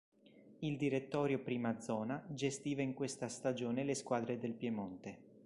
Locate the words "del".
4.39-4.53